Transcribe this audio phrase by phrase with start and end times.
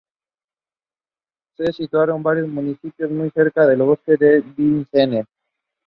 [1.57, 5.27] Se sitúan varios municipios muy cerca del bosque de Vincennes.